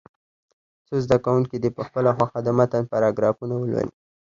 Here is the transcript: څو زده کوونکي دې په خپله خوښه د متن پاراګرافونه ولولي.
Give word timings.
څو 0.87 0.95
زده 1.05 1.17
کوونکي 1.25 1.57
دې 1.63 1.69
په 1.77 1.81
خپله 1.87 2.09
خوښه 2.15 2.39
د 2.43 2.49
متن 2.57 2.83
پاراګرافونه 2.91 3.53
ولولي. 3.57 3.89